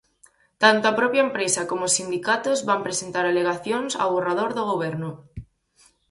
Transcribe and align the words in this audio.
Tanto 0.63 0.85
a 0.87 0.97
propia 0.99 1.25
empresa 1.27 1.67
como 1.69 1.83
os 1.87 1.95
sindicatos 1.99 2.57
van 2.69 2.85
presentar 2.87 3.25
alegacións 3.27 3.91
ao 3.95 4.11
borrador 4.15 4.49
do 4.57 4.63
Goberno. 4.71 5.11